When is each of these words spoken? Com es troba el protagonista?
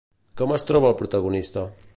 Com 0.41 0.53
es 0.55 0.65
troba 0.69 0.89
el 0.93 0.97
protagonista? 1.03 1.69